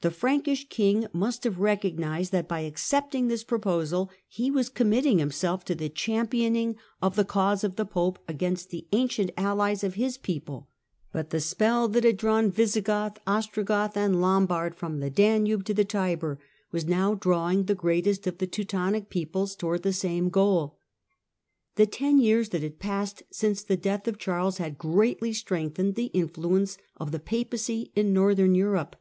[0.00, 4.90] The Frankish king must have re cognised that by accepting this proposal he was com
[4.90, 9.82] mitting himself to the championing of the cause of the Pope against the ancient allies
[9.82, 10.68] of his people,
[11.10, 15.86] but the spell that had drawn Visigoth, Ostrogoth and Lombard from the Danube to the
[15.86, 16.38] Tiber
[16.70, 20.76] was now drawing the greatest of the Teutonic peoples towards the same goal.
[21.76, 26.10] The ten years that had passed since the death of Charles had greatly strengthened the
[26.12, 28.96] influence of the Papacy in Northern Europe.